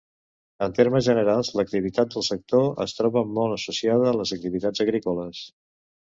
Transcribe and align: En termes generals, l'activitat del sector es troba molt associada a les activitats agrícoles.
En 0.67 0.71
termes 0.77 1.03
generals, 1.07 1.51
l'activitat 1.59 2.15
del 2.15 2.25
sector 2.29 2.65
es 2.87 2.97
troba 3.01 3.25
molt 3.37 3.59
associada 3.59 4.09
a 4.13 4.17
les 4.23 4.35
activitats 4.39 4.87
agrícoles. 4.89 5.45